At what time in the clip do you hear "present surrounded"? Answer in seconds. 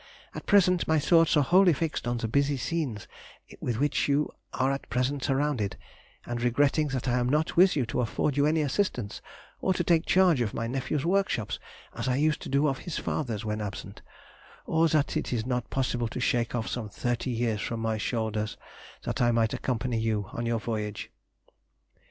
4.89-5.77